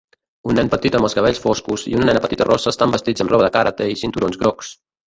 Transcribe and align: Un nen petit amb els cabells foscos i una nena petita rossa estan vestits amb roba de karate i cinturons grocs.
Un 0.51 0.55
nen 0.59 0.71
petit 0.73 0.97
amb 0.99 1.07
els 1.09 1.15
cabells 1.17 1.41
foscos 1.43 1.85
i 1.91 1.95
una 1.99 2.09
nena 2.11 2.25
petita 2.25 2.49
rossa 2.51 2.75
estan 2.75 2.97
vestits 2.99 3.27
amb 3.27 3.37
roba 3.37 3.49
de 3.51 3.55
karate 3.61 3.93
i 3.95 4.05
cinturons 4.07 4.43
grocs. 4.45 4.77